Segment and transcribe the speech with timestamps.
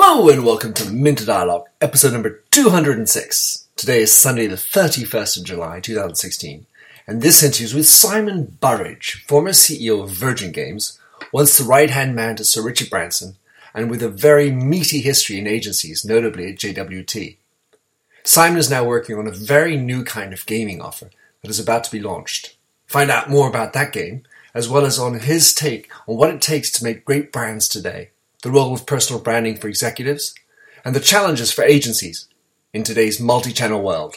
[0.00, 3.66] Hello and welcome to Minter Dialogue, episode number 206.
[3.74, 6.66] Today is Sunday, the 31st of July, 2016,
[7.08, 11.00] and this interview is with Simon Burridge, former CEO of Virgin Games,
[11.32, 13.38] once the right hand man to Sir Richard Branson,
[13.74, 17.36] and with a very meaty history in agencies, notably at JWT.
[18.22, 21.10] Simon is now working on a very new kind of gaming offer
[21.42, 22.56] that is about to be launched.
[22.86, 24.22] Find out more about that game,
[24.54, 28.10] as well as on his take on what it takes to make great brands today,
[28.44, 30.32] the role of personal branding for executives,
[30.84, 32.28] and the challenges for agencies
[32.72, 34.14] in today's multi channel world.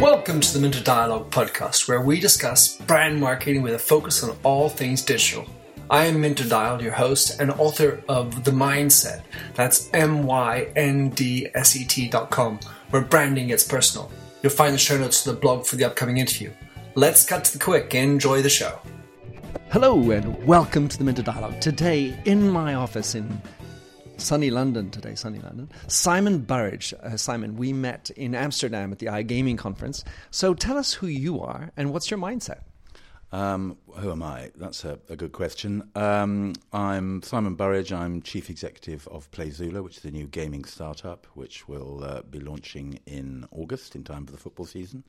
[0.00, 4.36] Welcome to the Minter Dialogue podcast, where we discuss brand marketing with a focus on
[4.44, 5.48] all things digital.
[5.90, 9.22] I am Minter Dial, your host and author of The Myndset.
[9.54, 14.08] That's M Y N D S E T dot com, where branding gets personal.
[14.44, 16.52] You'll find the show notes to the blog for the upcoming interview.
[16.96, 18.78] Let's cut to the quick and enjoy the show.
[19.70, 21.62] Hello and welcome to the Minter Dialogue.
[21.62, 23.40] Today, in my office in
[24.18, 26.92] sunny London, today, sunny London, Simon Burridge.
[27.02, 30.04] Uh, Simon, we met in Amsterdam at the iGaming conference.
[30.30, 32.64] So tell us who you are and what's your mindset.
[33.34, 34.52] Um, who am I?
[34.54, 35.90] That's a, a good question.
[35.96, 37.92] Um, I'm Simon Burridge.
[37.92, 42.38] I'm chief executive of Playzoola, which is a new gaming startup which will uh, be
[42.38, 45.02] launching in August in time for the football season.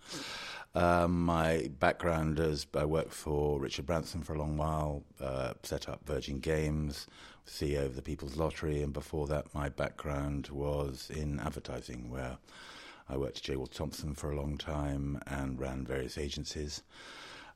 [0.74, 5.88] Um, my background is I worked for Richard Branson for a long while, uh, set
[5.88, 7.06] up Virgin Games,
[7.46, 12.40] CEO of the People's Lottery, and before that, my background was in advertising, where
[13.08, 13.56] I worked at J.
[13.56, 16.82] Walter Thompson for a long time and ran various agencies.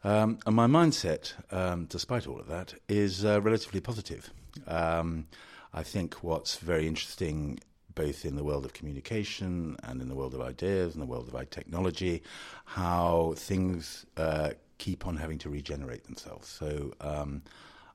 [0.03, 4.29] Um, and my mindset, um, despite all of that, is uh, relatively positive.
[4.67, 5.27] Um,
[5.73, 7.59] I think what's very interesting,
[7.95, 11.29] both in the world of communication and in the world of ideas and the world
[11.31, 12.23] of technology,
[12.65, 16.47] how things uh, keep on having to regenerate themselves.
[16.47, 17.43] So um,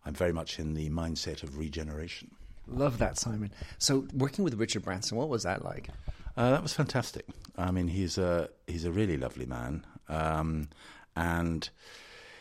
[0.04, 2.30] I'm very much in the mindset of regeneration.
[2.66, 3.50] Love that, Simon.
[3.78, 5.88] So, working with Richard Branson, what was that like?
[6.36, 7.26] Uh, that was fantastic.
[7.58, 9.84] I mean, he's a he's a really lovely man.
[10.08, 10.68] Um,
[11.16, 11.68] and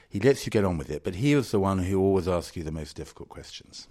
[0.09, 1.03] he lets you get on with it.
[1.03, 3.87] But he was the one who always asks you the most difficult questions.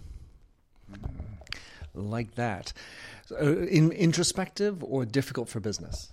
[1.95, 2.73] Like that,
[3.31, 6.13] uh, in introspective or difficult for business.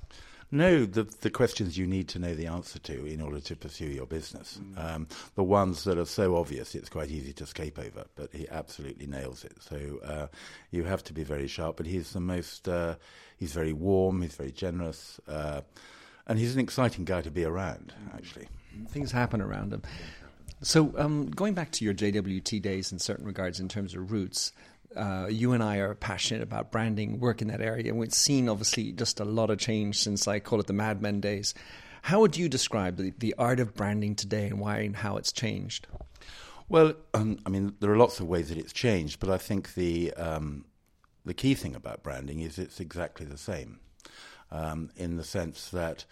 [0.52, 3.85] No, the the questions you need to know the answer to in order to pursue
[3.85, 4.59] your business.
[4.59, 4.96] Mm.
[4.96, 8.06] Um, the ones that are so obvious, it's quite easy to escape over.
[8.16, 9.53] But he absolutely nails it.
[9.59, 10.28] So uh,
[10.72, 11.78] you have to be very sharp.
[11.78, 12.68] But he's the most.
[12.68, 12.96] Uh,
[13.38, 14.24] he's very warm.
[14.24, 15.19] He's very generous.
[15.28, 15.62] Uh,
[16.25, 18.47] and he's an exciting guy to be around, actually.
[18.90, 19.84] Things happen around them.
[20.62, 24.52] So, um, going back to your JWT days in certain regards, in terms of roots,
[24.96, 28.50] uh, you and I are passionate about branding, work in that area, and we've seen
[28.50, 31.53] obviously just a lot of change since I call it the Mad Men days.
[32.02, 35.31] How would you describe the, the art of branding today and why and how it's
[35.31, 35.88] changed?
[36.68, 39.74] Well, um, I mean, there are lots of ways that it's changed, but I think
[39.74, 40.66] the um,
[41.25, 43.79] the key thing about branding is it's exactly the same
[44.52, 46.06] um, in the sense that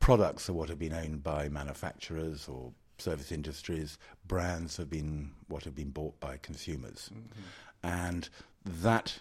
[0.00, 5.64] products are what have been owned by manufacturers or service industries, brands have been what
[5.64, 7.10] have been bought by consumers.
[7.12, 7.40] Mm-hmm.
[7.82, 8.28] And
[8.64, 9.20] that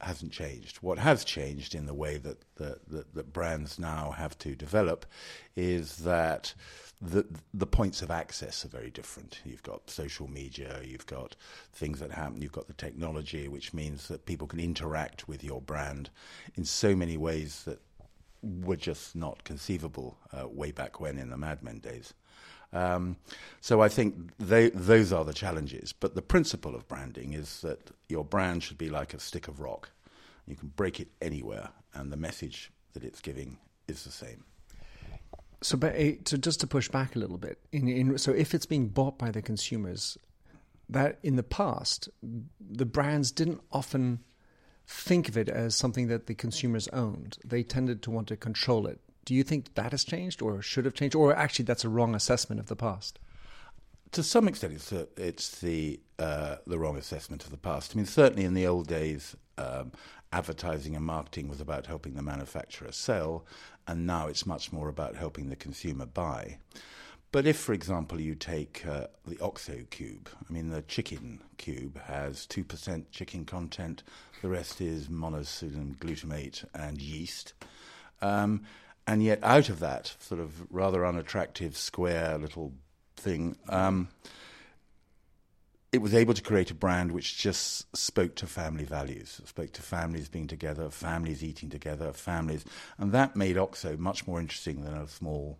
[0.00, 0.78] hasn't changed.
[0.78, 5.06] What has changed in the way that, that, that, that brands now have to develop
[5.54, 6.54] is that
[7.00, 9.40] the the points of access are very different.
[9.44, 11.34] You've got social media, you've got
[11.72, 15.60] things that happen, you've got the technology, which means that people can interact with your
[15.60, 16.10] brand
[16.54, 17.80] in so many ways that
[18.42, 22.14] were just not conceivable uh, way back when in the Mad Men days.
[22.72, 23.16] Um,
[23.60, 25.92] so I think they, those are the challenges.
[25.92, 29.60] But the principle of branding is that your brand should be like a stick of
[29.60, 29.90] rock.
[30.46, 34.44] You can break it anywhere, and the message that it's giving is the same.
[35.60, 38.52] So, but, eh, so just to push back a little bit, in, in, so if
[38.54, 40.18] it's being bought by the consumers,
[40.88, 42.08] that in the past
[42.60, 44.20] the brands didn't often
[44.92, 47.38] think of it as something that the consumers owned.
[47.44, 49.00] They tended to want to control it.
[49.24, 51.14] Do you think that has changed or should have changed?
[51.14, 53.18] Or actually, that's a wrong assessment of the past?
[54.12, 57.92] To some extent, it's, a, it's the, uh, the wrong assessment of the past.
[57.94, 59.92] I mean, certainly in the old days, um,
[60.32, 63.46] advertising and marketing was about helping the manufacturer sell,
[63.86, 66.58] and now it's much more about helping the consumer buy.
[67.32, 71.98] But if, for example, you take uh, the OXO cube, I mean, the chicken cube
[72.02, 74.02] has 2% chicken content,
[74.42, 77.54] the rest is monosodium glutamate and yeast.
[78.20, 78.62] Um,
[79.06, 82.72] and yet, out of that sort of rather unattractive square little
[83.16, 84.08] thing, um,
[85.92, 89.82] it was able to create a brand which just spoke to family values, spoke to
[89.82, 92.64] families being together, families eating together, families,
[92.98, 95.58] and that made OXO much more interesting than a small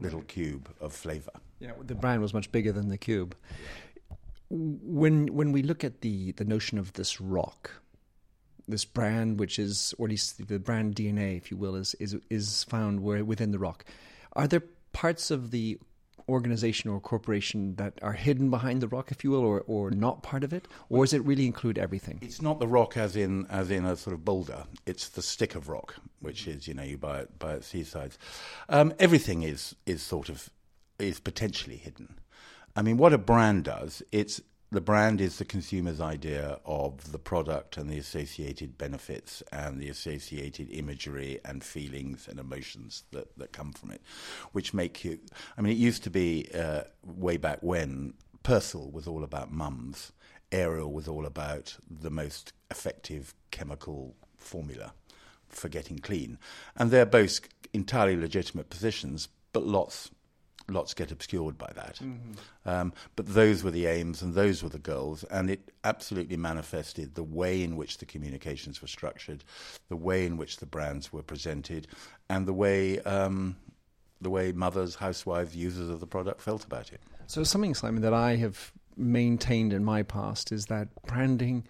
[0.00, 1.32] little cube of flavour.
[1.60, 3.34] Yeah, the brand was much bigger than the cube.
[4.50, 7.70] When when we look at the the notion of this rock,
[8.70, 12.16] this brand, which is, or at least the brand DNA, if you will, is is
[12.30, 13.84] is found within the rock.
[14.34, 14.62] Are there
[14.92, 15.78] parts of the
[16.28, 20.22] organization or corporation that are hidden behind the rock, if you will, or, or not
[20.22, 22.18] part of it, or does it really include everything?
[22.22, 24.64] It's not the rock as in as in a sort of boulder.
[24.86, 28.18] It's the stick of rock, which is you know you buy it buy at seasides.
[28.68, 30.50] Um, everything is is sort of
[30.98, 32.16] is potentially hidden.
[32.76, 34.40] I mean, what a brand does, it's
[34.72, 39.88] the brand is the consumer's idea of the product and the associated benefits and the
[39.88, 44.00] associated imagery and feelings and emotions that, that come from it,
[44.52, 45.18] which make you.
[45.58, 48.14] I mean, it used to be uh, way back when
[48.44, 50.12] Persil was all about mums,
[50.52, 54.92] Ariel was all about the most effective chemical formula
[55.48, 56.38] for getting clean.
[56.76, 57.40] And they're both
[57.72, 60.10] entirely legitimate positions, but lots
[60.70, 61.96] lots get obscured by that.
[61.96, 62.68] Mm-hmm.
[62.68, 67.14] Um, but those were the aims and those were the goals, and it absolutely manifested
[67.14, 69.44] the way in which the communications were structured,
[69.88, 71.86] the way in which the brands were presented,
[72.28, 73.56] and the way um,
[74.20, 77.00] the way mothers, housewives, users of the product felt about it.
[77.26, 81.66] So something, Simon, that I have maintained in my past is that branding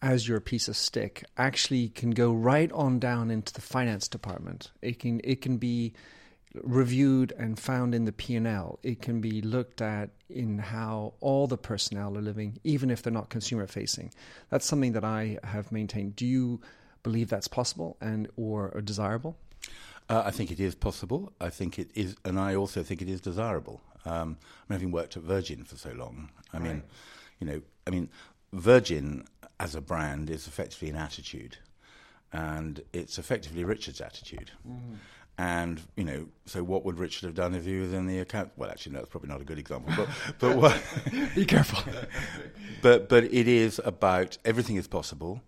[0.00, 4.72] as your piece of stick actually can go right on down into the finance department.
[4.82, 5.92] It can it can be
[6.62, 8.78] reviewed and found in the P&L.
[8.82, 13.12] It can be looked at in how all the personnel are living, even if they're
[13.12, 14.12] not consumer facing.
[14.50, 16.16] That's something that I have maintained.
[16.16, 16.60] Do you
[17.02, 19.36] believe that's possible and or, or desirable?
[20.08, 21.32] Uh, I think it is possible.
[21.40, 23.80] I think it is, and I also think it is desirable.
[24.04, 24.36] Um,
[24.68, 26.64] I mean, having worked at Virgin for so long, I right.
[26.64, 26.82] mean,
[27.38, 28.10] you know, I mean,
[28.52, 29.24] Virgin
[29.60, 31.56] as a brand is effectively an attitude,
[32.32, 34.50] and it's effectively Richard's attitude.
[34.68, 34.96] Mm.
[35.38, 38.52] And you know, so what would Richard have done if he was in the account?
[38.56, 39.92] Well, actually, no, that's probably not a good example.
[39.96, 40.08] But
[40.38, 40.82] but what?
[41.34, 41.82] Be careful.
[42.82, 45.42] but but it is about everything is possible.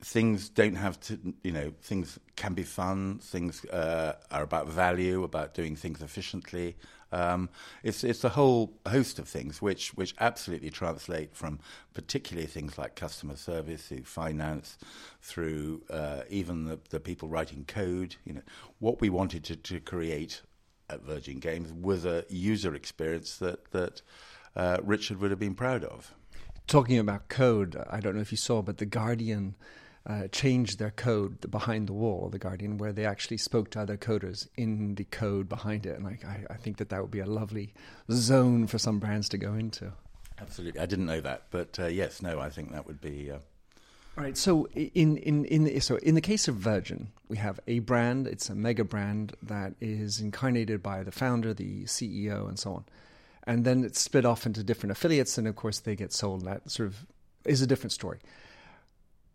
[0.00, 3.20] Things don't have to, you know, things can be fun.
[3.20, 6.76] Things uh, are about value, about doing things efficiently.
[7.14, 7.48] Um,
[7.84, 11.60] it's it's a whole host of things which which absolutely translate from
[11.94, 14.76] particularly things like customer service through finance,
[15.22, 18.16] through uh, even the, the people writing code.
[18.24, 18.42] You know,
[18.80, 20.42] what we wanted to, to create
[20.90, 24.02] at Virgin Games was a user experience that that
[24.56, 26.12] uh, Richard would have been proud of.
[26.66, 29.54] Talking about code, I don't know if you saw, but the Guardian
[30.06, 33.80] uh, changed their code behind the wall, of the Guardian, where they actually spoke to
[33.80, 35.98] other coders in the code behind it.
[35.98, 37.72] And I, I think that that would be a lovely
[38.10, 39.92] zone for some brands to go into.
[40.38, 43.30] Absolutely, I didn't know that, but uh, yes, no, I think that would be.
[43.30, 43.38] Uh...
[44.18, 44.36] All right.
[44.36, 48.26] So in in in the, so in the case of Virgin, we have a brand.
[48.26, 52.84] It's a mega brand that is incarnated by the founder, the CEO, and so on.
[53.46, 56.44] And then it's split off into different affiliates, and of course they get sold.
[56.44, 57.06] That sort of
[57.44, 58.18] is a different story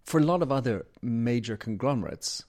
[0.03, 2.45] for a lot of other major conglomerates,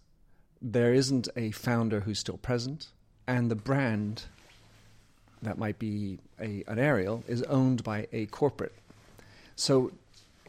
[0.62, 2.88] there isn't a founder who's still present,
[3.26, 4.25] and the brand
[5.43, 8.75] that might be a, an Ariel is owned by a corporate.
[9.56, 9.93] So,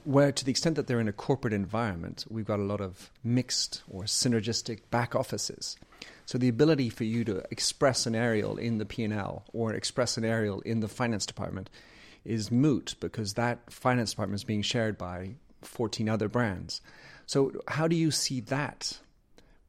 [0.04, 3.12] where to the extent that they're in a corporate environment, we've got a lot of
[3.24, 5.78] mixed or synergistic back offices.
[6.26, 10.26] So the ability for you to express an Ariel in the P&L or express an
[10.26, 11.70] Ariel in the finance department
[12.24, 15.32] is moot because that finance department is being shared by
[15.62, 16.82] 14 other brands.
[17.26, 19.00] So, how do you see that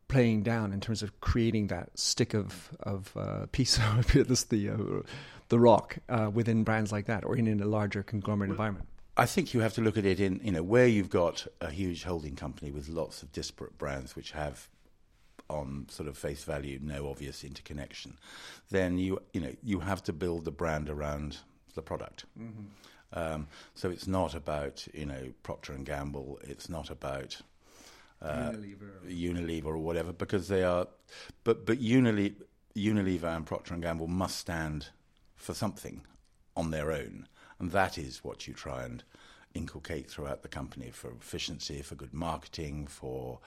[0.08, 4.70] playing down in terms of creating that stick of of uh, piece of this the
[4.70, 5.02] uh,
[5.48, 8.88] the rock uh, within brands like that, or in, in a larger conglomerate well, environment?
[9.16, 11.70] I think you have to look at it in you know where you've got a
[11.70, 14.68] huge holding company with lots of disparate brands which have
[15.50, 18.16] on sort of face value no obvious interconnection
[18.70, 21.38] then you you know you have to build the brand around
[21.74, 22.62] the product mm-hmm.
[23.12, 26.40] Um, so it's not about you know Procter and Gamble.
[26.44, 27.40] It's not about
[28.20, 29.08] uh, Unilever.
[29.08, 30.86] Unilever or whatever because they are.
[31.44, 32.34] But but Unilever,
[32.76, 34.88] Unilever and Procter and Gamble must stand
[35.36, 36.02] for something
[36.56, 37.28] on their own,
[37.58, 39.02] and that is what you try and
[39.54, 43.38] inculcate throughout the company for efficiency, for good marketing, for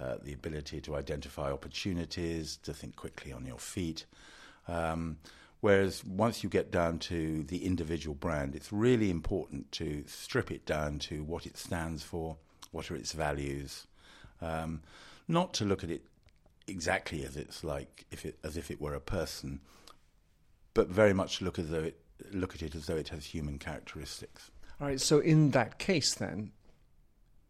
[0.00, 4.04] uh, the ability to identify opportunities, to think quickly on your feet.
[4.68, 5.18] Um,
[5.60, 10.64] Whereas once you get down to the individual brand, it's really important to strip it
[10.64, 12.36] down to what it stands for,
[12.70, 13.86] what are its values,
[14.40, 14.82] um,
[15.26, 16.04] not to look at it
[16.68, 19.60] exactly as it's like if it as if it were a person,
[20.74, 22.00] but very much look as though it
[22.32, 24.50] look at it as though it has human characteristics.
[24.80, 25.00] All right.
[25.00, 26.52] So in that case, then,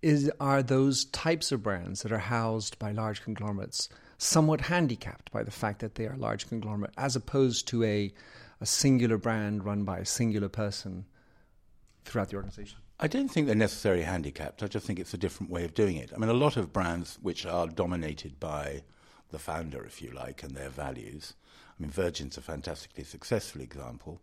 [0.01, 3.89] is are those types of brands that are housed by large conglomerates
[4.19, 8.13] somewhat handicapped by the fact that they are a large conglomerate, as opposed to a
[8.61, 11.05] a singular brand run by a singular person
[12.05, 12.79] throughout the organization?
[13.01, 14.63] I don't think they're necessarily handicapped.
[14.63, 16.11] I just think it's a different way of doing it.
[16.13, 18.83] I mean, a lot of brands which are dominated by
[19.31, 21.35] the founder, if you like, and their values.
[21.79, 24.21] I mean, Virgin's a fantastically successful example.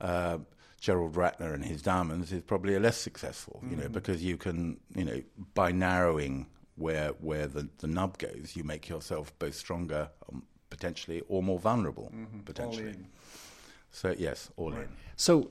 [0.00, 0.38] Uh,
[0.80, 3.82] Gerald Ratner and his diamonds is probably a less successful, you mm.
[3.82, 5.20] know, because you can, you know,
[5.54, 6.46] by narrowing
[6.78, 11.58] where where the, the nub goes, you make yourself both stronger um, potentially or more
[11.58, 12.40] vulnerable mm-hmm.
[12.40, 12.94] potentially.
[13.90, 14.82] So yes, all right.
[14.82, 14.88] in.
[15.16, 15.50] So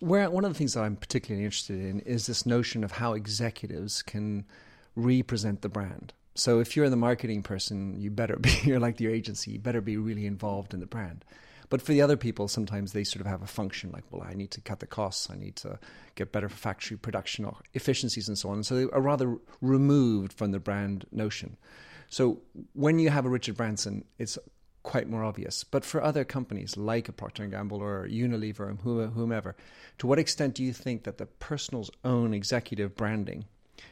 [0.00, 3.14] where one of the things that I'm particularly interested in is this notion of how
[3.14, 4.44] executives can
[4.94, 6.12] represent the brand.
[6.34, 9.80] So if you're the marketing person, you better be you're like your agency, you better
[9.80, 11.24] be really involved in the brand.
[11.68, 14.34] But for the other people, sometimes they sort of have a function like, well, I
[14.34, 15.78] need to cut the costs, I need to
[16.14, 18.62] get better factory production efficiencies and so on.
[18.62, 21.56] So they are rather removed from the brand notion.
[22.08, 22.40] So
[22.74, 24.38] when you have a Richard Branson, it's
[24.86, 25.64] quite more obvious.
[25.64, 29.56] But for other companies like a Procter & Gamble or Unilever or whomever,
[29.98, 33.44] to what extent do you think that the personal's own executive branding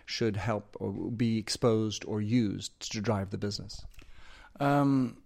[0.07, 3.85] should help or be exposed or used to drive the business?
[4.61, 5.17] Um,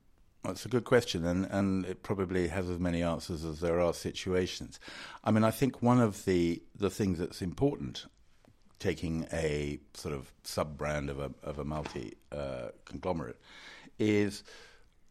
[0.49, 3.95] that's a good question, and, and it probably has as many answers as there are
[3.95, 4.81] situations.
[5.23, 8.07] I mean, I think one of the, the things that's important,
[8.79, 13.39] taking a sort of sub brand of a, of a multi uh, conglomerate,
[13.99, 14.43] is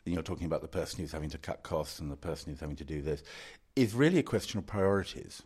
[0.06, 2.78] you're talking about the person who's having to cut costs and the person who's having
[2.78, 3.24] to do this,
[3.76, 5.44] is really a question of priorities.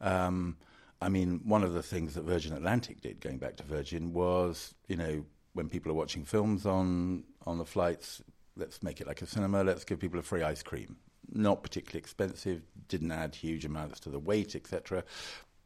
[0.00, 0.56] Um,
[1.00, 4.74] I mean, one of the things that Virgin Atlantic did, going back to Virgin, was
[4.88, 8.22] you know when people are watching films on on the flights,
[8.56, 9.64] let's make it like a cinema.
[9.64, 10.96] Let's give people a free ice cream.
[11.32, 15.04] Not particularly expensive, didn't add huge amounts to the weight, etc.,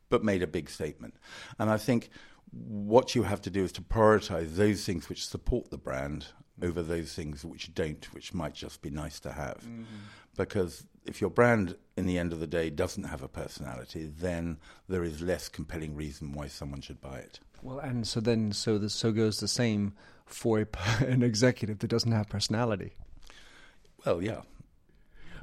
[0.09, 1.15] but made a big statement.
[1.59, 2.11] And I think
[2.51, 6.27] what you have to do is to prioritize those things which support the brand
[6.63, 9.59] over those things which don't, which might just be nice to have.
[9.59, 9.85] Mm-hmm.
[10.37, 14.59] Because if your brand, in the end of the day, doesn't have a personality, then
[14.89, 17.41] there is less compelling reason why someone should buy it.
[17.63, 19.95] Well, and so then, so the, so goes the same
[20.29, 20.67] for a,
[21.05, 22.93] an executive that doesn't have personality.
[24.05, 24.43] Well, yeah,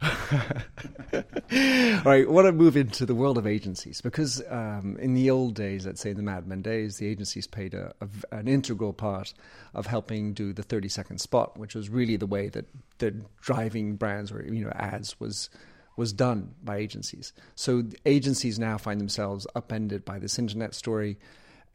[0.02, 0.10] All
[1.52, 5.56] right, I want to move into the world of agencies because um, in the old
[5.56, 8.94] days, let's say in the Mad Men days, the agencies played a, a, an integral
[8.94, 9.34] part
[9.74, 12.66] of helping do the 30 second spot, which was really the way that
[12.98, 15.50] the driving brands or you know ads was
[15.96, 17.32] was done by agencies.
[17.56, 21.18] So agencies now find themselves upended by this internet story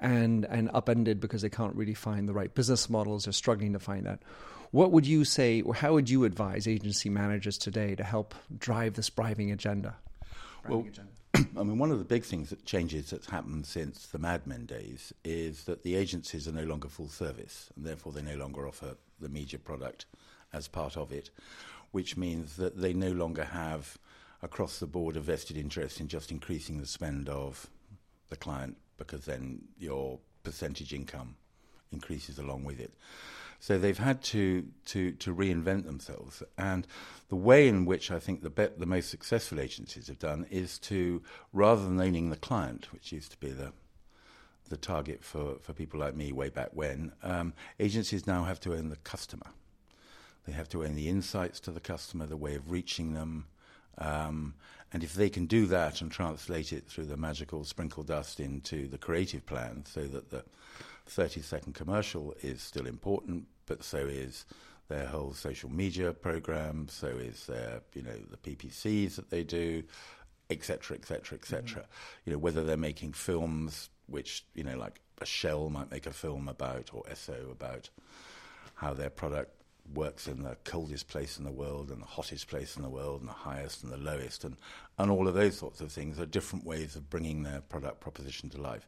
[0.01, 3.25] and and upended because they can't really find the right business models.
[3.25, 4.21] They're struggling to find that.
[4.71, 8.95] What would you say, or how would you advise agency managers today to help drive
[8.95, 9.97] this bribing agenda?
[10.63, 11.11] Bribing well, agenda?
[11.61, 14.67] I mean, one of the big things that changes that's happened since the Mad Men
[14.67, 18.67] days is that the agencies are no longer full service, and therefore they no longer
[18.67, 20.07] offer the media product
[20.53, 21.31] as part of it,
[21.91, 23.99] which means that they no longer have
[24.43, 27.69] across the board a vested interest in just increasing the spend of
[28.31, 31.35] the client because then your percentage income
[31.91, 32.93] increases along with it.
[33.59, 36.43] So they've had to, to, to reinvent themselves.
[36.57, 36.87] And
[37.29, 40.79] the way in which I think the, be- the most successful agencies have done is
[40.81, 43.73] to, rather than owning the client, which used to be the,
[44.69, 48.75] the target for, for people like me way back when, um, agencies now have to
[48.75, 49.47] own the customer.
[50.47, 53.47] They have to own the insights to the customer, the way of reaching them.
[53.99, 54.55] Um,
[54.93, 58.89] and if they can do that and translate it through the magical sprinkle dust into
[58.89, 60.45] the creative plan so that the
[61.07, 64.47] 30 second commercial is still important, but so is
[64.89, 69.83] their whole social media program, so is their, you know, the PPCs that they do,
[70.51, 71.85] etc., etc., etc.
[72.25, 76.13] You know, whether they're making films, which, you know, like a Shell might make a
[76.13, 77.89] film about, or Esso about
[78.75, 79.60] how their product
[79.95, 83.21] works in the coldest place in the world and the hottest place in the world
[83.21, 84.57] and the highest and the lowest and,
[84.99, 88.49] and all of those sorts of things are different ways of bringing their product proposition
[88.51, 88.87] to life.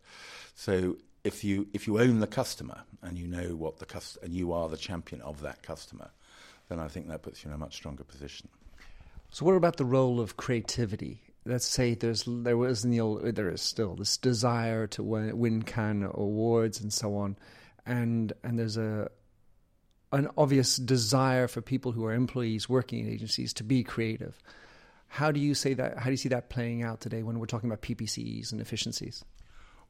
[0.55, 4.33] So if you if you own the customer and you know what the cust- and
[4.35, 6.11] you are the champion of that customer,
[6.69, 8.49] then I think that puts you in a much stronger position.
[9.31, 11.23] So, what about the role of creativity?
[11.45, 15.39] Let's say there's there was in the old there is still this desire to win,
[15.39, 17.37] win Cannes awards and so on,
[17.87, 19.11] and and there's a
[20.13, 24.39] an obvious desire for people who are employees working in agencies to be creative.
[25.09, 25.99] How do you say that?
[25.99, 29.25] How do you see that playing out today when we're talking about PPCs and efficiencies?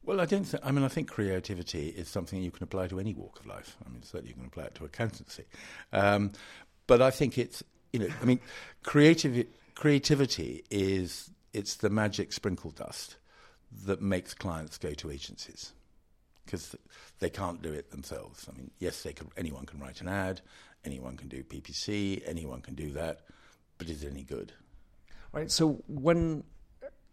[0.03, 0.43] Well, I don't.
[0.43, 3.45] Th- I mean, I think creativity is something you can apply to any walk of
[3.45, 3.77] life.
[3.85, 5.45] I mean, certainly you can apply it to accountancy,
[5.93, 6.31] um,
[6.87, 7.63] but I think it's
[7.93, 8.39] you know, I mean,
[8.83, 13.17] creative creativity is it's the magic sprinkle dust
[13.85, 15.73] that makes clients go to agencies
[16.45, 16.75] because
[17.19, 18.47] they can't do it themselves.
[18.49, 20.41] I mean, yes, they can, anyone can write an ad,
[20.85, 23.21] anyone can do PPC, anyone can do that,
[23.77, 24.53] but is it any good?
[25.31, 25.49] Right.
[25.49, 26.43] So when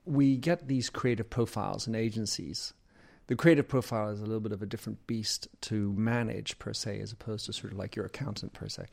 [0.05, 2.75] we get these creative profiles in agencies,
[3.29, 7.01] the creative profile is a little bit of a different beast to manage per se,
[7.01, 8.87] as opposed to sort of like your accountant per se.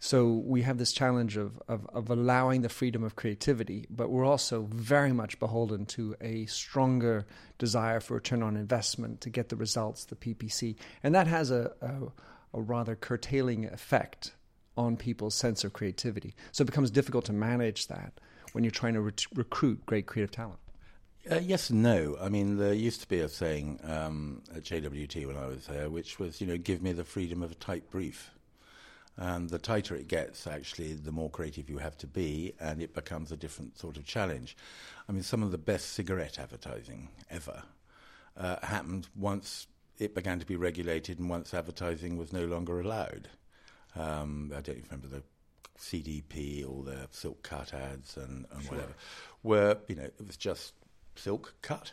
[0.00, 4.24] So we have this challenge of, of, of allowing the freedom of creativity, but we're
[4.24, 7.26] also very much beholden to a stronger
[7.58, 11.72] desire for return on investment to get the results, the PPC, and that has a,
[11.80, 14.34] a, a rather curtailing effect
[14.76, 16.36] on people's sense of creativity.
[16.52, 18.12] So it becomes difficult to manage that
[18.52, 20.60] when you're trying to re- recruit great creative talent.
[21.28, 22.16] Uh, yes and no.
[22.20, 25.90] I mean, there used to be a saying um, at JWT when I was there,
[25.90, 28.30] which was, you know, give me the freedom of a tight brief.
[29.20, 32.94] And the tighter it gets, actually, the more creative you have to be, and it
[32.94, 34.56] becomes a different sort of challenge.
[35.08, 37.64] I mean, some of the best cigarette advertising ever
[38.36, 39.66] uh, happened once
[39.98, 43.28] it began to be regulated and once advertising was no longer allowed.
[43.96, 45.22] Um, I don't even remember the
[45.80, 48.72] CDP or the silk cut ads and, and sure.
[48.72, 48.92] whatever,
[49.42, 50.74] where you know it was just
[51.16, 51.92] silk cut,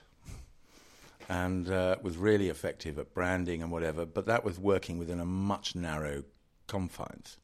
[1.29, 4.05] and uh, was really effective at branding and whatever.
[4.05, 6.23] But that was working within a much narrow
[6.67, 7.37] confines.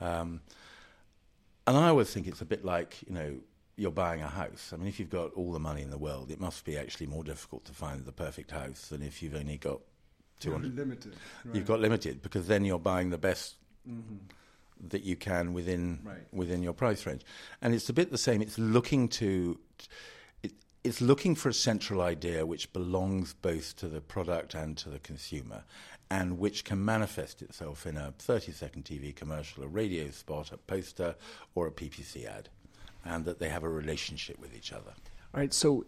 [0.00, 0.40] Um,
[1.66, 3.36] and I always think it's a bit like you know
[3.76, 4.72] you're buying a house.
[4.72, 7.06] I mean, if you've got all the money in the world, it must be actually
[7.06, 9.80] more difficult to find the perfect house than if you've only got
[10.40, 10.76] 200.
[10.76, 11.16] Limited.
[11.44, 11.54] Right.
[11.54, 13.56] You've got limited because then you're buying the best.
[13.88, 14.16] Mm-hmm
[14.88, 16.26] that you can within right.
[16.32, 17.22] within your price range.
[17.60, 18.42] And it's a bit the same.
[18.42, 19.58] It's looking to
[20.42, 20.52] it,
[20.82, 24.98] it's looking for a central idea which belongs both to the product and to the
[24.98, 25.64] consumer,
[26.12, 30.58] and which can manifest itself in a 30 second TV commercial, a radio spot, a
[30.58, 31.14] poster,
[31.54, 32.50] or a PPC ad,
[33.02, 34.92] and that they have a relationship with each other.
[35.34, 35.54] All right.
[35.54, 35.86] So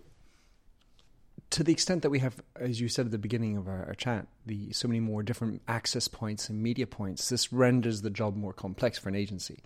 [1.51, 3.95] to the extent that we have, as you said at the beginning of our, our,
[3.95, 8.35] chat, the so many more different access points and media points, this renders the job
[8.35, 9.59] more complex for an agency.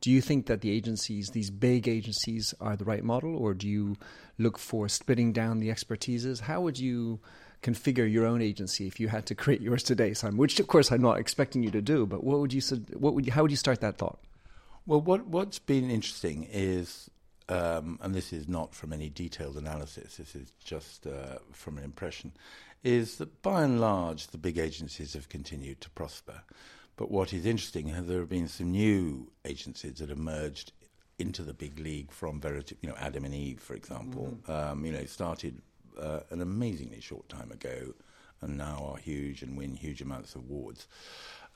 [0.00, 3.66] Do you think that the agencies, these big agencies, are the right model, or do
[3.66, 3.96] you
[4.38, 6.42] look for splitting down the expertises?
[6.42, 7.18] How would you
[7.62, 10.36] configure your own agency if you had to create yours today, Simon?
[10.36, 12.62] Which, of course, I'm not expecting you to do, but what would you?
[12.94, 14.18] What would you, how would you start that thought?
[14.86, 17.10] Well, what what's been interesting is
[17.48, 21.84] um, and this is not from any detailed analysis, this is just uh, from an
[21.84, 22.32] impression,
[22.82, 26.42] is that by and large the big agencies have continued to prosper.
[26.96, 30.72] But what is interesting is there have been some new agencies that emerged
[31.18, 34.36] into the big league from Verity, you know, Adam and Eve, for example.
[34.46, 34.52] Mm-hmm.
[34.52, 35.60] Um, you know, started
[36.00, 37.94] uh, an amazingly short time ago
[38.40, 40.86] and now are huge and win huge amounts of awards.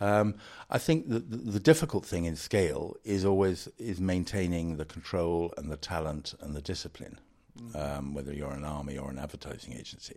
[0.00, 0.37] Um,
[0.70, 5.53] I think that the, the, difficult thing in scale is always is maintaining the control
[5.59, 7.18] and the talent and the discipline,
[7.59, 7.76] mm.
[7.76, 10.16] um, whether you're an army or an advertising agency,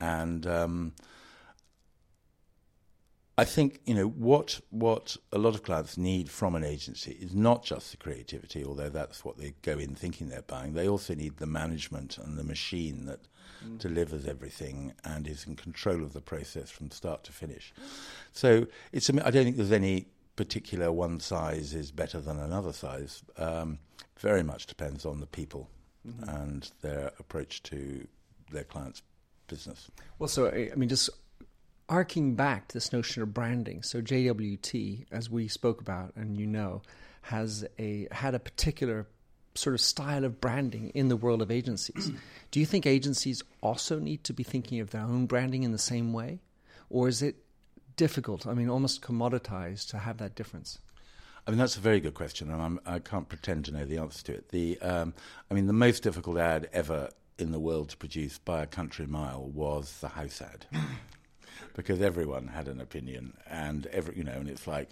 [0.00, 0.94] and um,
[3.40, 7.34] I think you know what what a lot of clients need from an agency is
[7.34, 10.74] not just the creativity, although that's what they go in thinking they're buying.
[10.74, 13.20] They also need the management and the machine that
[13.66, 13.78] mm.
[13.78, 17.72] delivers everything and is in control of the process from start to finish.
[18.32, 19.08] So it's.
[19.08, 23.22] I don't think there's any particular one size is better than another size.
[23.38, 23.78] Um,
[24.18, 25.70] very much depends on the people
[26.06, 26.28] mm-hmm.
[26.28, 28.06] and their approach to
[28.52, 29.00] their clients'
[29.46, 29.90] business.
[30.18, 31.08] Well, so I mean, just
[31.90, 33.82] arcing back to this notion of branding.
[33.82, 36.82] So JWT, as we spoke about, and you know,
[37.22, 39.06] has a had a particular
[39.54, 42.12] sort of style of branding in the world of agencies.
[42.50, 45.78] Do you think agencies also need to be thinking of their own branding in the
[45.78, 46.38] same way?
[46.88, 47.36] Or is it
[47.96, 50.78] difficult, I mean, almost commoditized to have that difference?
[51.46, 53.84] I mean, that's a very good question, and I'm, I can not pretend to know
[53.84, 54.50] the answer to it.
[54.50, 55.14] The, um,
[55.50, 59.06] I mean, the most difficult ad ever in the world to produce by a country
[59.06, 60.66] mile was the house ad,
[61.74, 64.90] because everyone had an opinion, and every, you know, and it's like,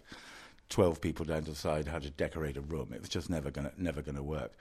[0.70, 2.92] 12 people don't decide how to decorate a room.
[2.94, 4.52] It was just never going to never to work.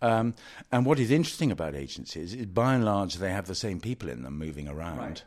[0.00, 0.34] Um,
[0.72, 4.08] and what is interesting about agencies is, by and large, they have the same people
[4.08, 4.98] in them moving around.
[4.98, 5.22] Right.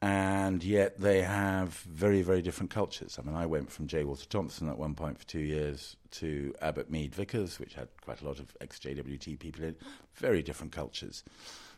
[0.00, 3.18] And yet they have very, very different cultures.
[3.18, 4.04] I mean, I went from J.
[4.04, 8.20] Walter Thompson at one point for two years to Abbott Mead Vickers, which had quite
[8.20, 9.74] a lot of ex JWT people in.
[10.14, 11.24] Very different cultures.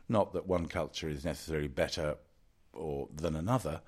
[0.08, 2.16] Not that one culture is necessarily better
[2.80, 3.80] or than another,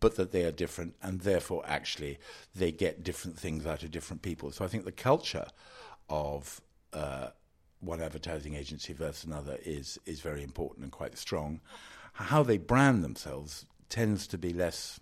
[0.00, 2.18] but that they are different, and therefore actually
[2.54, 4.50] they get different things out of different people.
[4.50, 5.46] So I think the culture
[6.08, 6.60] of
[6.92, 7.28] uh,
[7.80, 11.60] one advertising agency versus another is is very important and quite strong.
[12.14, 15.00] How they brand themselves tends to be less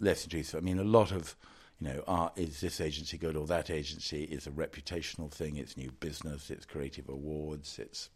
[0.00, 0.62] less intrusive.
[0.62, 1.36] I mean, a lot of
[1.80, 5.56] you know, are, is this agency good or that agency is a reputational thing.
[5.56, 6.50] It's new business.
[6.50, 7.78] It's creative awards.
[7.78, 8.10] It's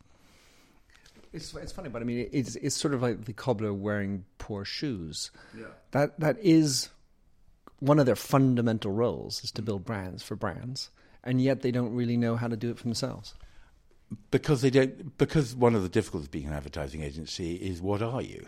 [1.33, 4.65] it's it's funny, but I mean, it's it's sort of like the cobbler wearing poor
[4.65, 5.31] shoes.
[5.57, 5.67] Yeah.
[5.93, 6.91] That that is
[7.81, 10.91] one of their fundamental roles is to build brands for brands,
[11.23, 13.35] and yet they don't really know how to do it for themselves.
[14.31, 15.17] Because they don't.
[15.19, 18.47] Because one of the difficulties of being an advertising agency is what are you?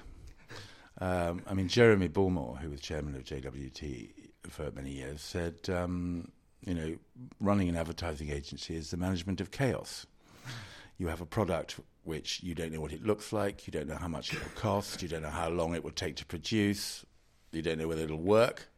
[1.00, 4.10] Um, I mean, Jeremy Bullmore, who was chairman of JWT
[4.48, 6.30] for many years, said, um,
[6.64, 6.96] you know,
[7.40, 10.06] running an advertising agency is the management of chaos.
[10.98, 13.96] You have a product which you don't know what it looks like, you don't know
[13.96, 17.04] how much it will cost, you don't know how long it will take to produce,
[17.52, 18.68] you don't know whether it'll work.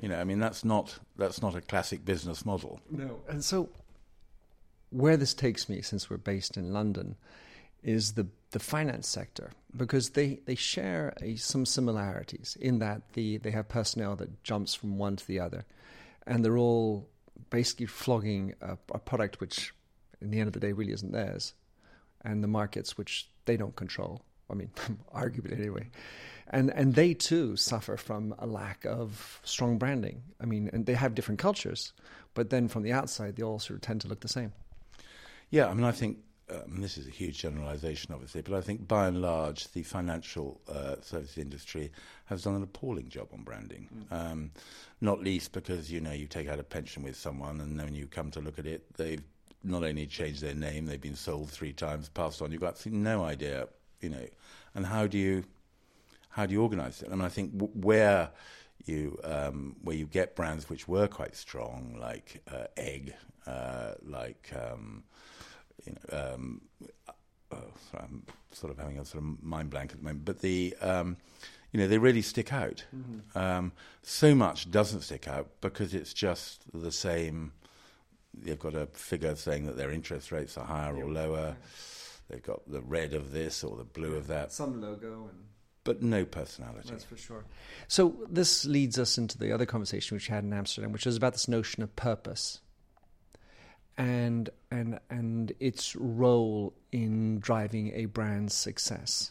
[0.00, 2.80] You know, I mean, that's not that's not a classic business model.
[2.90, 3.70] No, and so
[4.90, 7.16] where this takes me, since we're based in London,
[7.82, 13.38] is the the finance sector because they they share a, some similarities in that the
[13.38, 15.64] they have personnel that jumps from one to the other,
[16.26, 17.08] and they're all
[17.50, 19.72] basically flogging a, a product which,
[20.20, 21.54] in the end of the day, really isn't theirs,
[22.26, 24.22] and the markets which they don't control.
[24.50, 24.70] I mean,
[25.14, 25.88] arguably anyway,
[26.48, 30.22] and and they too suffer from a lack of strong branding.
[30.40, 31.92] I mean, and they have different cultures,
[32.34, 34.52] but then from the outside, they all sort of tend to look the same.
[35.50, 36.18] Yeah, I mean, I think
[36.50, 40.60] um, this is a huge generalization, obviously, but I think by and large, the financial
[40.68, 41.90] uh, services industry
[42.26, 43.88] has done an appalling job on branding.
[44.10, 44.16] Mm.
[44.16, 44.50] Um,
[45.00, 48.06] not least because you know you take out a pension with someone, and then you
[48.06, 49.22] come to look at it, they've
[49.66, 52.52] not only changed their name, they've been sold three times, passed on.
[52.52, 53.68] You've got absolutely no idea,
[54.00, 54.26] you know.
[54.74, 55.44] And how do you
[56.30, 57.08] how do you organise it?
[57.10, 58.30] I mean, I think w- where
[58.84, 63.14] you um, where you get brands which were quite strong, like uh, Egg,
[63.46, 65.02] uh, like um,
[65.84, 66.60] you know, um,
[67.52, 67.56] oh,
[67.90, 70.74] sorry, I'm sort of having a sort of mind blank at the moment, but the
[70.80, 71.16] um,
[71.72, 72.84] you know they really stick out.
[72.94, 73.38] Mm-hmm.
[73.38, 77.52] Um, so much doesn't stick out because it's just the same.
[78.36, 81.56] They've got a figure saying that their interest rates are higher or lower.
[82.28, 84.52] They've got the red of this or the blue of that.
[84.52, 85.44] Some logo and
[85.84, 86.88] but no personality.
[86.90, 87.44] That's for sure.
[87.86, 91.16] So this leads us into the other conversation which we had in Amsterdam, which is
[91.16, 92.60] about this notion of purpose
[93.96, 99.30] and and and its role in driving a brand's success.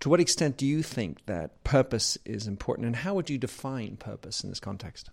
[0.00, 3.96] To what extent do you think that purpose is important, and how would you define
[3.96, 5.10] purpose in this context?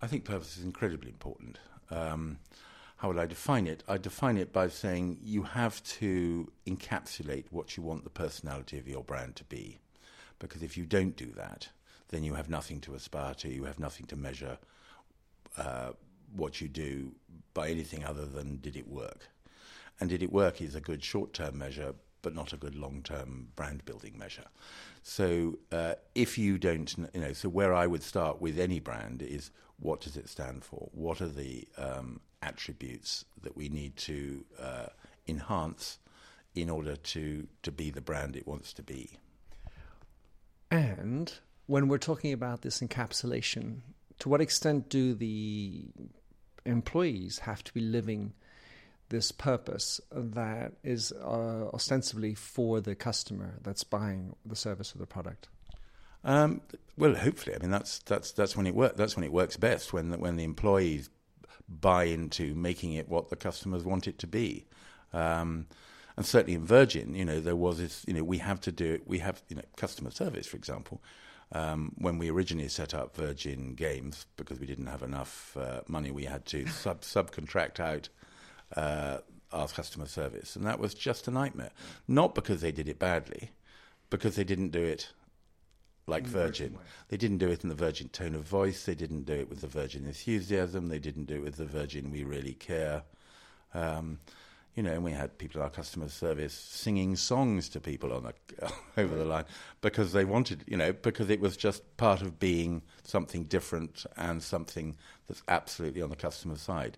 [0.00, 1.58] I think purpose is incredibly important.
[1.90, 2.38] Um,
[2.96, 3.82] how would I define it?
[3.88, 8.86] I define it by saying you have to encapsulate what you want the personality of
[8.86, 9.80] your brand to be.
[10.38, 11.68] Because if you don't do that,
[12.08, 14.58] then you have nothing to aspire to, you have nothing to measure.
[15.56, 15.92] Uh,
[16.34, 17.12] what you do
[17.54, 19.28] by anything other than did it work.
[20.00, 23.02] And did it work is a good short term measure, but not a good long
[23.02, 24.46] term brand building measure.
[25.02, 29.22] So uh, if you don't, you know, so where I would start with any brand
[29.22, 30.88] is what does it stand for?
[30.92, 34.86] What are the um, attributes that we need to uh,
[35.26, 35.98] enhance
[36.54, 39.18] in order to, to be the brand it wants to be?
[40.70, 41.32] And
[41.66, 43.80] when we're talking about this encapsulation,
[44.20, 45.86] to what extent do the
[46.64, 48.34] employees have to be living
[49.12, 55.06] this purpose that is uh, ostensibly for the customer that's buying the service or the
[55.06, 55.48] product?
[56.24, 56.62] Um,
[56.96, 58.96] well, hopefully, I mean that's that's that's when it works.
[58.96, 61.10] That's when it works best when the, when the employees
[61.68, 64.66] buy into making it what the customers want it to be.
[65.12, 65.66] Um,
[66.16, 68.04] and certainly in Virgin, you know, there was this.
[68.06, 69.02] You know, we have to do it.
[69.06, 71.02] We have you know customer service, for example.
[71.54, 76.10] Um, when we originally set up Virgin Games, because we didn't have enough uh, money,
[76.10, 78.08] we had to sub subcontract out
[78.76, 79.18] uh,
[79.52, 81.72] our customer service, and that was just a nightmare.
[82.08, 83.50] Not because they did it badly,
[84.10, 85.12] because they didn't do it
[86.06, 86.78] like Virgin.
[87.08, 88.84] They didn't do it in the Virgin tone of voice.
[88.84, 90.88] They didn't do it with the Virgin enthusiasm.
[90.88, 93.02] They didn't do it with the Virgin we really care.
[93.72, 94.18] Um,
[94.74, 98.22] you know, and we had people in our customer service singing songs to people on
[98.22, 99.44] the, over the line
[99.82, 104.42] because they wanted, you know, because it was just part of being something different and
[104.42, 104.96] something
[105.28, 106.96] that's absolutely on the customer side.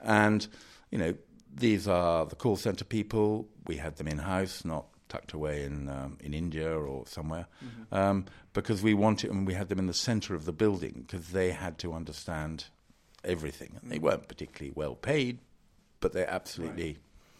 [0.00, 0.46] And,
[0.90, 1.14] you know,
[1.54, 3.48] these are the call center people.
[3.66, 7.94] We had them in house, not tucked away in um, in India or somewhere, mm-hmm.
[7.94, 11.28] um, because we wanted, and we had them in the center of the building because
[11.28, 12.66] they had to understand
[13.24, 15.38] everything, and they weren't particularly well paid,
[16.00, 16.86] but they absolutely.
[16.86, 16.98] Right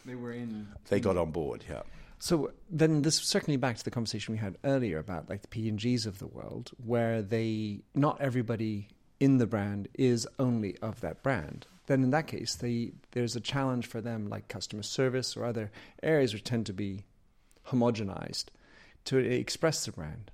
[0.09, 0.69] they were in.
[0.89, 1.83] They got on board, yeah.
[2.19, 5.69] So then, this certainly back to the conversation we had earlier about like the P
[5.69, 8.89] and Gs of the world, where they not everybody
[9.21, 11.67] in the brand is only of that brand.
[11.89, 15.71] Then in that case, they there's a challenge for them, like customer service or other
[16.03, 17.05] areas which tend to be
[17.69, 18.47] homogenized,
[19.07, 20.31] to express the brand.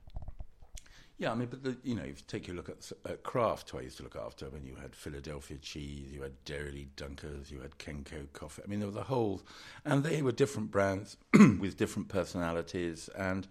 [1.16, 3.70] Yeah, I mean, but the, you know, if you take a look at, at Kraft,
[3.70, 7.52] who I used to look after, when you had Philadelphia cheese, you had Dairylea Dunkers,
[7.52, 8.62] you had Kenco coffee.
[8.64, 9.40] I mean, there was a whole,
[9.84, 13.46] and they were different brands with different personalities, and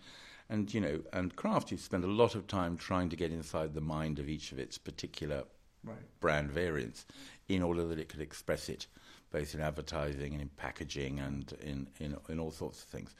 [0.50, 3.74] And you know, and Kraft, you spend a lot of time trying to get inside
[3.74, 5.46] the mind of each of its particular
[5.86, 5.98] Right.
[6.22, 7.06] brand variants
[7.50, 8.88] in order that it could express it
[9.32, 13.16] both in advertising and in packaging and in, in, in all sorts of things.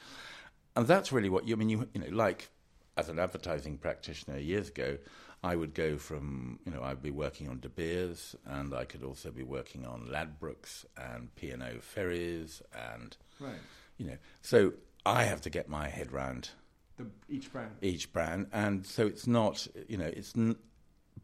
[0.76, 1.68] And that's really what you I mean.
[1.68, 2.50] You, you know, like
[2.96, 4.96] as an advertising practitioner years ago,
[5.42, 9.02] I would go from, you know, I'd be working on De Beers and I could
[9.02, 12.62] also be working on Ladbrokes and P&O Ferries
[12.94, 13.58] and, Right.
[13.98, 14.72] you know, so
[15.04, 16.50] I have to get my head round
[16.96, 17.72] The, each brand.
[17.82, 20.56] each brand, and so it's not, you know, it's n-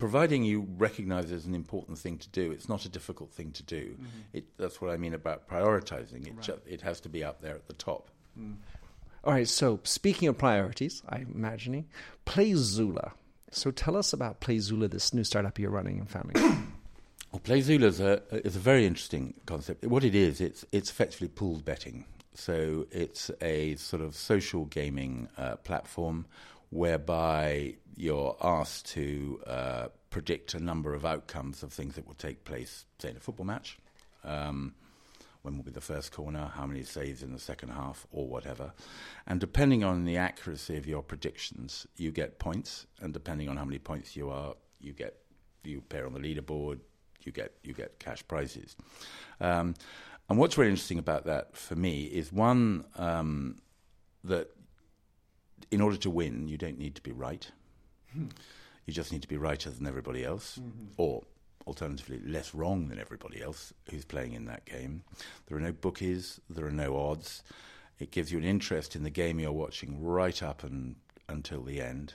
[0.00, 2.50] providing you recognise it as an important thing to do.
[2.50, 3.96] It's not a difficult thing to do.
[4.32, 6.26] It, that's what I mean about prioritising.
[6.26, 8.10] It ju- it has to be up there at the top.
[9.22, 9.46] All right.
[9.46, 11.86] So speaking of priorities, I'm imagining
[12.26, 13.12] Playzoola.
[13.52, 16.40] So tell us about Playzoola, this new startup you're running in family.
[17.32, 19.84] Well, Playzoola is a, is a very interesting concept.
[19.86, 22.04] What it is, it's it's effectively pooled betting.
[22.34, 26.26] So it's a sort of social gaming uh, platform
[26.70, 32.44] whereby you're asked to uh, predict a number of outcomes of things that will take
[32.44, 33.78] place, say, in a football match.
[34.24, 34.74] Um,
[35.42, 38.72] when will be the first corner, how many saves in the second half, or whatever.
[39.26, 43.64] And depending on the accuracy of your predictions, you get points, and depending on how
[43.64, 45.16] many points you are, you get
[45.64, 46.80] you appear on the leaderboard,
[47.22, 48.76] you get you get cash prizes.
[49.40, 49.74] Um,
[50.28, 53.56] and what's really interesting about that for me is one um,
[54.24, 54.50] that
[55.70, 57.50] in order to win, you don't need to be right.
[58.14, 60.58] You just need to be righter than everybody else,
[60.96, 61.22] or
[61.66, 65.02] alternatively, less wrong than everybody else who's playing in that game.
[65.46, 67.42] There are no bookies, there are no odds.
[67.98, 70.96] It gives you an interest in the game you're watching right up and
[71.28, 72.14] until the end.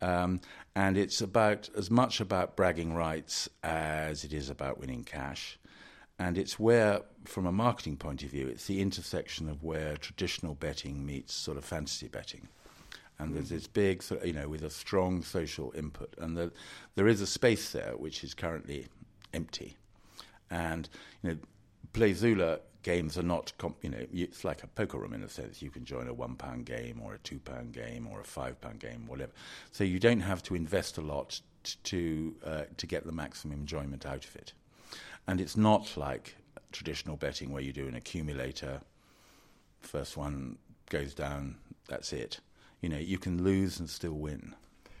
[0.00, 0.40] Um,
[0.76, 5.58] and it's about as much about bragging rights as it is about winning cash.
[6.18, 10.54] And it's where, from a marketing point of view, it's the intersection of where traditional
[10.54, 12.48] betting meets sort of fantasy betting.
[13.18, 16.14] And there's this big, you know, with a strong social input.
[16.18, 16.52] And the,
[16.96, 18.86] there is a space there which is currently
[19.32, 19.76] empty.
[20.50, 20.88] And,
[21.22, 21.36] you know,
[21.92, 25.62] Playzoola games are not, comp- you know, it's like a poker room in a sense.
[25.62, 28.60] You can join a one pound game or a two pound game or a five
[28.60, 29.32] pound game, whatever.
[29.70, 33.58] So you don't have to invest a lot t- to uh, to get the maximum
[33.58, 34.52] enjoyment out of it.
[35.26, 36.36] And it's not like
[36.72, 38.80] traditional betting where you do an accumulator.
[39.80, 40.58] First one
[40.90, 41.56] goes down,
[41.88, 42.40] that's it.
[42.84, 44.54] You know, you can lose and still win.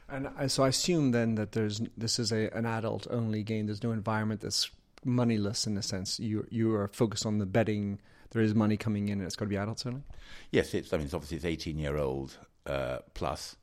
[0.08, 3.66] And so I assume then that there's this is a an adult only game.
[3.66, 4.70] There's no environment that's
[5.04, 6.18] moneyless in a sense.
[6.18, 8.00] You you are focused on the betting.
[8.30, 10.02] There is money coming in, and it's got to be adults only.
[10.50, 10.94] Yes, it's.
[10.94, 13.56] I mean, it's obviously it's eighteen year old uh, plus.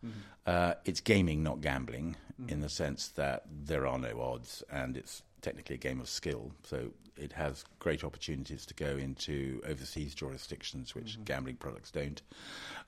[0.46, 2.16] Uh, it's gaming, not gambling,
[2.48, 6.52] in the sense that there are no odds, and it's technically a game of skill.
[6.64, 12.22] So it has great opportunities to go into overseas jurisdictions, which gambling products don't.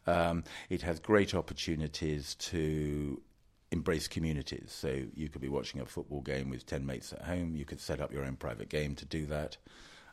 [0.08, 3.22] Um, it has great opportunities to
[3.72, 4.72] embrace communities.
[4.72, 7.56] So you could be watching a football game with 10 mates at home.
[7.56, 9.58] You could set up your own private game to do that,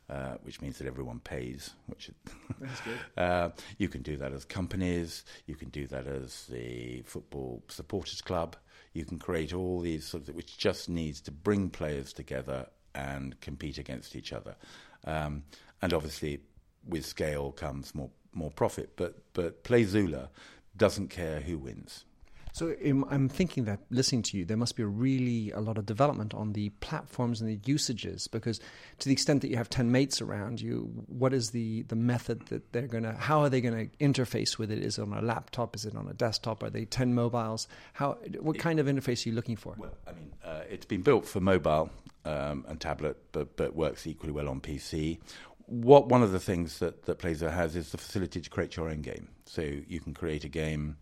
[0.09, 2.11] uh, which means that everyone pays, which
[2.61, 2.99] That's good.
[3.23, 5.25] uh, you can do that as companies.
[5.47, 8.57] You can do that as the football supporters club.
[8.93, 13.41] You can create all these sorts of, which just needs to bring players together and
[13.41, 14.57] compete against each other.
[15.05, 15.45] Um,
[15.81, 16.41] and obviously,
[16.87, 18.97] with scale comes more more profit.
[18.97, 20.29] But but Playzoola
[20.77, 22.05] doesn't care who wins.
[22.53, 25.87] So im- I'm thinking that listening to you, there must be really a lot of
[25.87, 28.59] development on the platforms and the usages because
[28.99, 32.47] to the extent that you have 10 mates around you, what is the, the method
[32.47, 34.79] that they're going to, how are they going to interface with it?
[34.83, 35.77] Is it on a laptop?
[35.77, 36.63] Is it on a desktop?
[36.63, 37.69] Are they 10 mobiles?
[37.93, 39.75] How, what kind of interface are you looking for?
[39.77, 41.91] Well, I mean, uh, it's been built for mobile
[42.25, 45.19] um, and tablet, but but works equally well on PC.
[45.67, 48.89] What one of the things that that Playzoola has is the facility to create your
[48.89, 49.29] own game.
[49.47, 50.97] So you can create a game,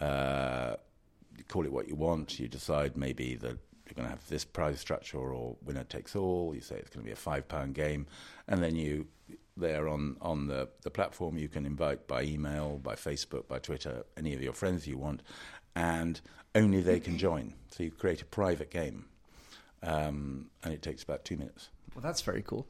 [0.00, 0.76] uh,
[1.48, 2.38] call it what you want.
[2.38, 6.54] You decide maybe that you're going to have this prize structure or winner takes all.
[6.54, 8.06] You say it's going to be a five pound game,
[8.46, 9.06] and then you
[9.56, 14.04] there on on the the platform you can invite by email, by Facebook, by Twitter,
[14.16, 15.22] any of your friends you want,
[15.74, 16.20] and
[16.54, 17.54] only they can join.
[17.70, 19.06] So you create a private game,
[19.82, 21.68] um, and it takes about two minutes.
[21.94, 22.68] Well, that's very cool.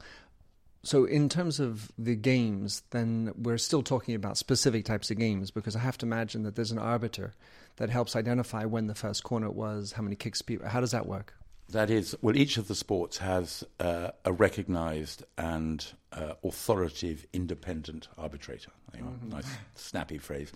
[0.81, 5.51] So, in terms of the games, then we're still talking about specific types of games
[5.51, 7.33] because I have to imagine that there's an arbiter
[7.75, 10.67] that helps identify when the first corner was, how many kicks people.
[10.67, 11.33] How does that work?
[11.69, 18.07] That is, well, each of the sports has uh, a recognised and uh, authoritative independent
[18.17, 18.71] arbitrator.
[18.95, 20.51] On, Nice, snappy phrase.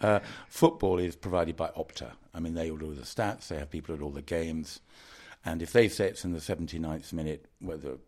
[0.00, 2.10] Uh, football is provided by Opta.
[2.34, 4.80] I mean, they all do the stats, they have people at all the games.
[5.44, 7.98] And if they say it's in the 79th minute, whether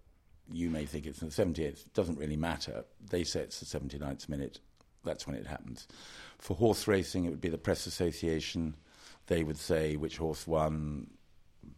[0.50, 2.84] you may think it's in the 78th, it doesn't really matter.
[3.10, 4.60] They say it's the 79th minute.
[5.04, 5.86] that's when it happens.
[6.38, 8.74] For horse racing, it would be the press association.
[9.26, 11.08] They would say which horse won,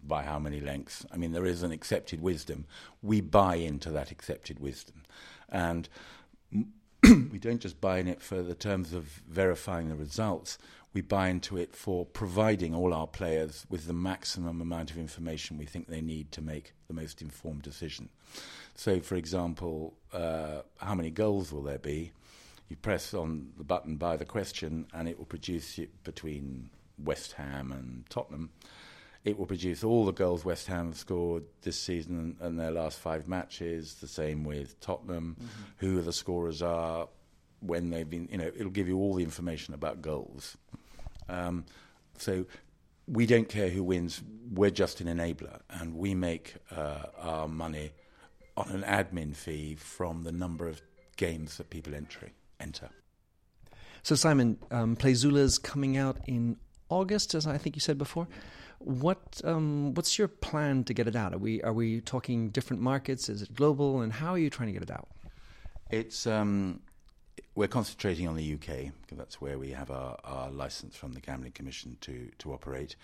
[0.02, 1.04] by how many lengths.
[1.12, 2.66] I mean, there is an accepted wisdom.
[3.02, 5.02] We buy into that accepted wisdom.
[5.48, 5.88] And
[7.02, 10.58] we don't just buy in it for the terms of verifying the results,
[10.92, 15.56] we buy into it for providing all our players with the maximum amount of information
[15.56, 18.08] we think they need to make the most informed decision.
[18.74, 22.12] So, for example, uh, how many goals will there be?
[22.68, 27.32] You press on the button by the question, and it will produce it between West
[27.32, 28.50] Ham and Tottenham
[29.24, 32.98] it will produce all the goals West Ham have scored this season and their last
[32.98, 33.94] five matches.
[33.96, 35.62] The same with Tottenham, mm-hmm.
[35.76, 37.08] who the scorers are,
[37.60, 38.28] when they've been.
[38.32, 40.56] You know, it'll give you all the information about goals.
[41.30, 41.64] Um,
[42.18, 42.44] so
[43.06, 44.22] we don't care who wins.
[44.52, 47.92] We're just an enabler, and we make uh, our money
[48.56, 50.82] on an admin fee from the number of
[51.16, 52.90] games that people entry, enter.
[54.02, 56.56] So Simon, um, Playzoola is coming out in
[56.88, 58.26] August, as I think you said before.
[58.78, 61.34] What um, what's your plan to get it out?
[61.34, 63.28] Are we are we talking different markets?
[63.28, 64.00] Is it global?
[64.00, 65.08] And how are you trying to get it out?
[65.90, 66.80] It's um,
[67.54, 71.20] we're concentrating on the UK because that's where we have our, our license from the
[71.20, 72.96] Gambling Commission to to operate.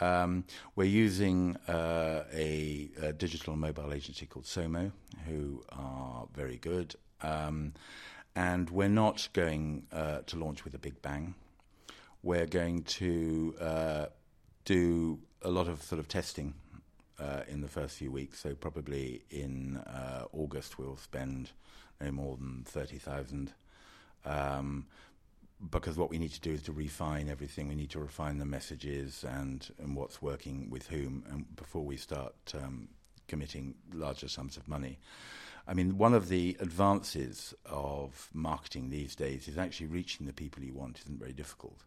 [0.00, 0.44] Um,
[0.74, 4.90] we're using uh, a, a, digital mobile agency called Somo,
[5.28, 6.96] who are very good.
[7.22, 7.74] Um,
[8.34, 11.34] and we're not going uh, to launch with a big bang.
[12.24, 14.06] We're going to uh,
[14.64, 16.54] do a lot of sort of testing
[17.18, 18.40] uh, in the first few weeks.
[18.40, 21.50] So probably in uh, August we'll spend
[22.00, 23.52] no more than thirty thousand.
[24.24, 24.86] Um,
[25.70, 27.68] because what we need to do is to refine everything.
[27.68, 31.96] We need to refine the messages and, and what's working with whom, and before we
[31.96, 32.88] start um,
[33.28, 34.98] committing larger sums of money.
[35.66, 40.62] I mean, one of the advances of marketing these days is actually reaching the people
[40.62, 41.78] you want isn't very difficult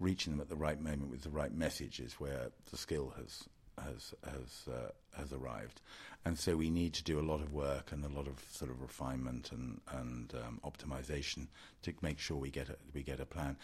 [0.00, 3.44] reaching them at the right moment with the right message is where the skill has
[3.82, 5.80] has has uh, has arrived,
[6.24, 8.70] and so we need to do a lot of work and a lot of sort
[8.70, 11.48] of refinement and and um, optimization
[11.82, 13.56] to make sure we get a, we get a plan.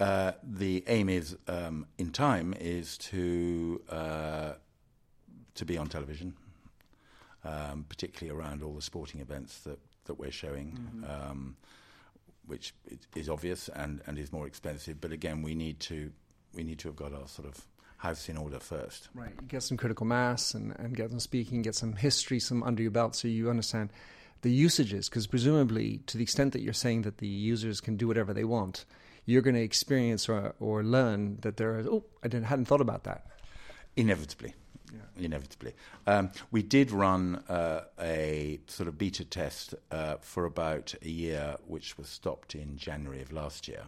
[0.00, 4.52] Uh, the aim is um, in time is to uh,
[5.54, 6.34] to be on television,
[7.44, 10.78] um, particularly around all the sporting events that that we're showing.
[10.78, 11.30] Mm-hmm.
[11.30, 11.56] Um,
[12.46, 12.74] which
[13.14, 15.00] is obvious and, and is more expensive.
[15.00, 16.10] But again, we need to
[16.54, 17.64] we need to have got our sort of
[18.02, 19.08] house in order first.
[19.14, 19.48] Right.
[19.48, 22.90] Get some critical mass and, and get them speaking, get some history, some under your
[22.90, 23.90] belt, so you understand
[24.42, 25.08] the usages.
[25.08, 28.44] Because presumably, to the extent that you're saying that the users can do whatever they
[28.44, 28.84] want,
[29.24, 31.86] you're going to experience or, or learn that there is.
[31.86, 33.26] Oh, I didn't hadn't thought about that.
[33.94, 34.54] Inevitably
[34.92, 35.24] yeah.
[35.24, 35.74] inevitably.
[36.06, 41.56] Um, we did run uh, a sort of beta test uh, for about a year,
[41.66, 43.84] which was stopped in January of last year,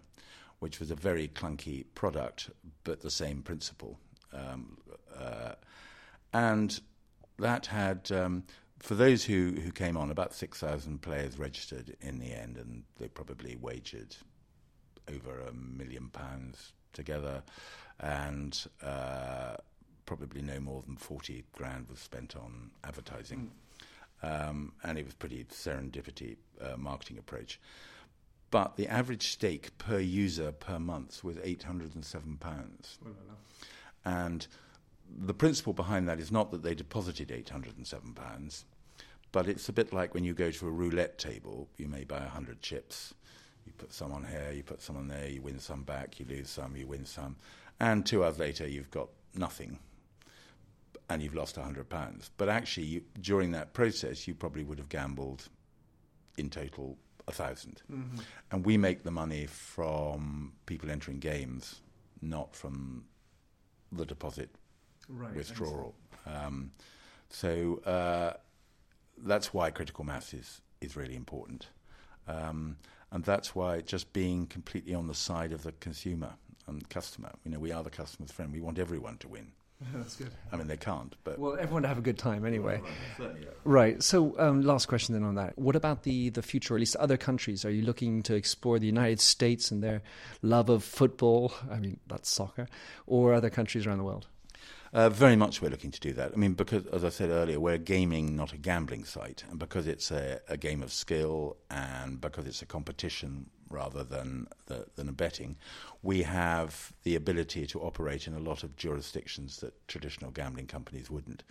[0.59, 2.50] which was a very clunky product,
[2.85, 3.98] but the same principle.
[4.35, 4.79] Um,
[5.18, 5.53] uh,
[6.33, 6.81] and
[7.38, 8.44] that had, um,
[8.79, 13.09] for those who, who came on, about 6,000 players registered in the end, and they
[13.09, 14.16] probably wagered
[15.09, 17.42] over a million pounds together.
[18.01, 19.55] And uh,
[20.07, 23.51] probably no more than 40 grand was spent on advertising.
[24.23, 24.49] Mm.
[24.49, 27.61] Um, and it was pretty serendipity uh, marketing approach.
[28.51, 32.99] But the average stake per user per month was 807 pounds.
[34.04, 34.46] And
[35.16, 38.64] the principle behind that is not that they deposited 807 pounds,
[39.32, 42.20] but it's a bit like when you go to a roulette table, you may buy
[42.20, 43.14] 100 chips.
[43.66, 46.26] You put some on here, you put some on there, you win some back, you
[46.28, 47.36] lose some, you win some.
[47.80, 49.78] And two hours later, you've got nothing
[51.08, 52.30] and you've lost hundred pounds.
[52.36, 55.48] But actually, you, during that process, you probably would have gambled
[56.36, 58.18] in total a 1000 mm-hmm.
[58.50, 61.80] and we make the money from people entering games,
[62.20, 63.04] not from
[63.96, 64.50] the deposit
[65.09, 65.94] right, withdrawal.
[66.26, 66.72] Um,
[67.28, 68.35] so uh,
[69.18, 71.68] that's why critical mass is is really important,
[72.28, 72.76] um,
[73.11, 76.35] and that's why just being completely on the side of the consumer
[76.66, 77.33] and customer.
[77.44, 78.52] You know, we are the customer's friend.
[78.52, 79.52] We want everyone to win.
[79.94, 80.30] That's good.
[80.52, 82.80] I mean, they can't, but well, everyone to have a good time anyway.
[83.64, 84.03] Right.
[84.03, 85.59] So, um, last question then on that.
[85.59, 86.74] What about the the future?
[86.74, 87.64] Or at least other countries?
[87.64, 90.03] Are you looking to explore the United States and their
[90.42, 91.53] love of football?
[91.70, 92.68] I mean, that's soccer,
[93.07, 94.26] or other countries around the world?
[94.94, 96.30] Uh, very much we're looking to do that.
[96.32, 99.42] I mean, because, as I said earlier, we're a gaming, not a gambling site.
[99.51, 104.46] And because it's a, a game of skill and because it's a competition rather than,
[104.66, 105.56] the, than a betting,
[106.02, 111.10] we have the ability to operate in a lot of jurisdictions that traditional gambling companies
[111.10, 111.42] wouldn't.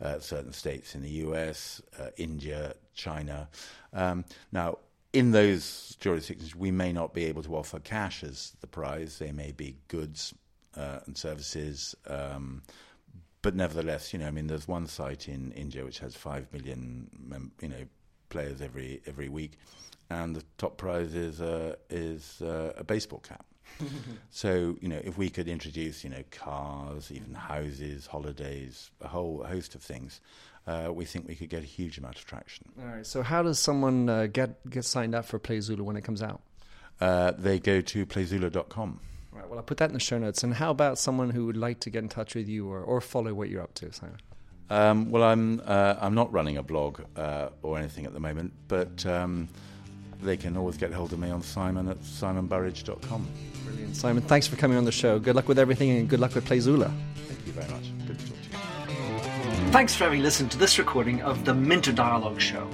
[0.00, 3.48] Uh, certain states in the US, uh, India, China.
[3.92, 4.78] Um, now,
[5.12, 9.18] in those jurisdictions, we may not be able to offer cash as the prize.
[9.18, 10.34] They may be goods
[10.76, 11.94] uh, and services.
[12.06, 12.62] Um,
[13.42, 17.10] but nevertheless, you know, I mean, there's one site in India which has five million,
[17.60, 17.84] you know,
[18.28, 19.58] players every every week,
[20.12, 23.44] and the top prize is uh, is a baseball cap.
[24.30, 29.42] so you know, if we could introduce, you know, cars, even houses, holidays, a whole
[29.44, 30.20] host of things,
[30.66, 32.66] uh, we think we could get a huge amount of traction.
[32.80, 33.06] All right.
[33.06, 36.42] So how does someone uh, get get signed up for Playzoola when it comes out?
[37.00, 39.00] Uh, they go to playzoola.com.
[39.32, 39.48] Right.
[39.48, 40.44] Well, I'll put that in the show notes.
[40.44, 43.00] And how about someone who would like to get in touch with you or, or
[43.00, 44.18] follow what you're up to, Simon?
[44.70, 48.52] Um, well, I'm uh, I'm not running a blog uh, or anything at the moment,
[48.68, 49.48] but um,
[50.22, 53.26] they can always get hold of me on Simon at simonburridge.com.
[53.64, 53.96] Brilliant.
[53.96, 55.18] Simon, thanks for coming on the show.
[55.18, 56.92] Good luck with everything and good luck with Playzoola.
[57.26, 58.06] Thank you very much.
[58.06, 58.92] Good to talk to
[59.64, 59.70] you.
[59.70, 62.68] Thanks for having listened to this recording of the Minter Dialogue Show.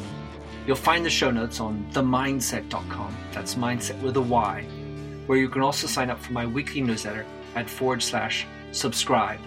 [0.67, 3.17] You'll find the show notes on themyndset.com.
[3.33, 4.65] That's mindset with a Y,
[5.27, 7.25] where you can also sign up for my weekly newsletter
[7.55, 9.41] at forward slash subscribe.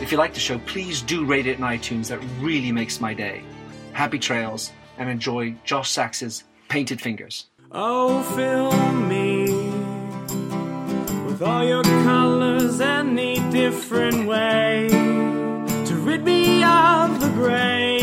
[0.00, 2.08] If you like the show, please do rate it in iTunes.
[2.08, 3.44] That really makes my day.
[3.92, 7.48] Happy trails and enjoy Josh Sachs's Painted Fingers.
[7.70, 9.44] Oh, fill me
[11.26, 18.00] with all your colors any different way to rid me of the gray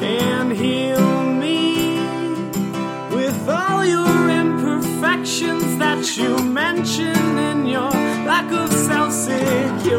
[0.00, 2.00] and heal me
[3.14, 7.92] with all your imperfections that you mention in your
[8.26, 9.97] lack of self security.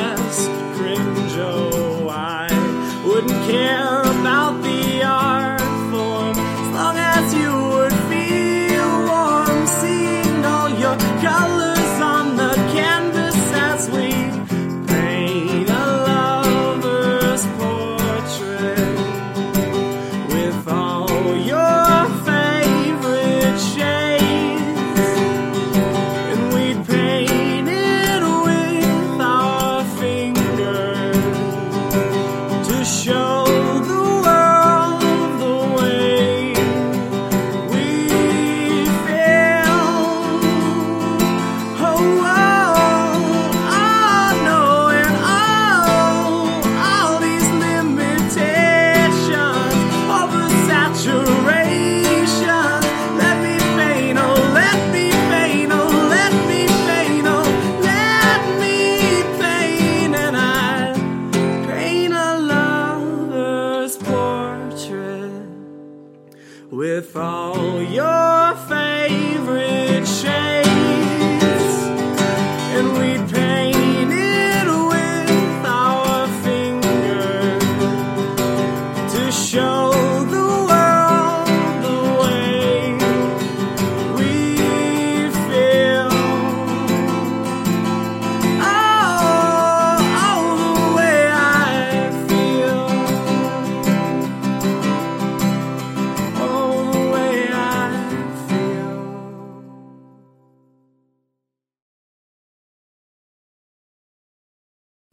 [0.00, 1.34] Guest cringe.
[1.36, 2.48] Oh, I
[3.04, 3.89] wouldn't care